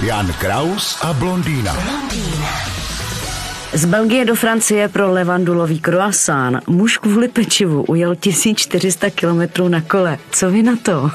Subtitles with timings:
[0.00, 1.76] Jan Kraus a blondýna.
[3.72, 10.18] Z Belgie do Francie pro levandulový croissant muž kvůli pečivu ujel 1400 kilometrů na kole.
[10.30, 11.10] Co vy na to?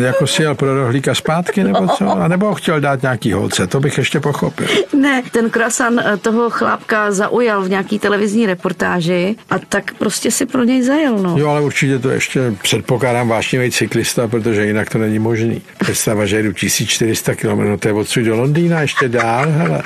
[0.00, 2.10] Jako si jel pro rohlíka zpátky, nebo co?
[2.10, 4.66] A nebo chtěl dát nějaký holce, to bych ještě pochopil.
[5.00, 10.46] Ne, ten croissant eh, toho chlápka zaujal v nějaký televizní reportáži a tak prostě si
[10.46, 11.38] pro něj zajel, no.
[11.38, 15.62] Jo, ale určitě to ještě předpokládám vášnivý cyklista, protože jinak to není možný.
[15.78, 19.82] Představa, že jedu 1400 km, no to je odsud do Londýna, ještě dál, hele.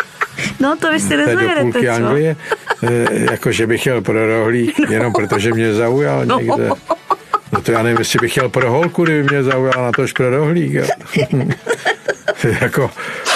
[0.61, 1.91] No to vy si nezajedete, co?
[1.93, 2.37] Anglie,
[2.83, 4.93] e, jako že bych jel pro rohlík, no.
[4.93, 6.39] jenom protože mě zaujal No.
[6.41, 6.71] někde.
[7.53, 10.31] No to já nevím, jestli bych chtěl pro holku, kdyby mě zaujala na tož pro
[10.31, 10.73] rohlík.
[12.61, 12.91] Jako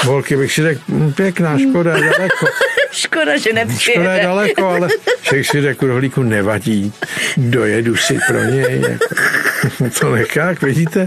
[0.04, 2.46] holky bych si řekl, "Hm, pěkná, škoda, je daleko.
[2.92, 4.20] Škoda, že Škoda je nepřijede.
[4.22, 4.88] daleko, ale
[5.20, 6.92] všech si řekl, rohlíku nevadí,
[7.36, 8.80] dojedu si pro něj.
[8.88, 9.04] Jako.
[10.00, 11.06] To nechák, vidíte,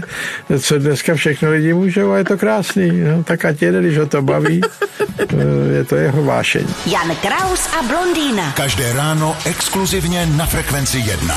[0.60, 2.90] co dneska všechno lidi můžou a je to krásný.
[3.00, 4.60] No, tak ať jede, když ho to baví,
[5.20, 5.24] eh,
[5.76, 6.66] je to jeho vášeň.
[6.86, 8.52] Jan Kraus a blondýna.
[8.56, 11.34] Každé ráno exkluzivně na Frekvenci 1.